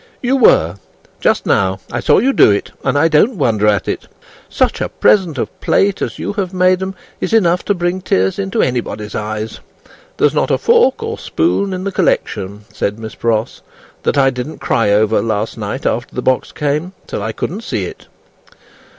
[0.19, 0.77] "You were,
[1.19, 4.07] just now; I saw you do it, and I don't wonder at it.
[4.49, 8.39] Such a present of plate as you have made 'em, is enough to bring tears
[8.39, 9.59] into anybody's eyes.
[10.17, 13.61] There's not a fork or a spoon in the collection," said Miss Pross,
[14.01, 17.85] "that I didn't cry over, last night after the box came, till I couldn't see
[17.85, 18.07] it."